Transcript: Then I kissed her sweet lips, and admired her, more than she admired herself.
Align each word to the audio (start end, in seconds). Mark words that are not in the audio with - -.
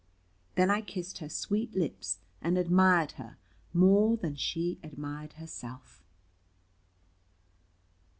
Then 0.55 0.71
I 0.71 0.81
kissed 0.81 1.19
her 1.19 1.29
sweet 1.29 1.75
lips, 1.75 2.21
and 2.41 2.57
admired 2.57 3.11
her, 3.21 3.37
more 3.71 4.17
than 4.17 4.35
she 4.35 4.79
admired 4.81 5.33
herself. 5.33 6.01